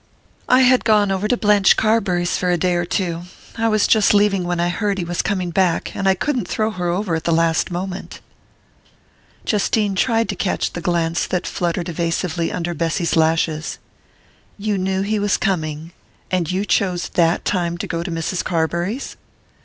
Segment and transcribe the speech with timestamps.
[0.49, 3.21] "I had gone over to Blanche Carbury's for a day or two.
[3.55, 6.71] I was just leaving when I heard he was coming back, and I couldn't throw
[6.71, 8.19] her over at the last moment."
[9.45, 13.77] Justine tried to catch the glance that fluttered evasively under Bessy's lashes.
[14.57, 15.91] "You knew he was coming
[16.31, 18.43] and you chose that time to go to Mrs.
[18.43, 19.17] Carbury's?"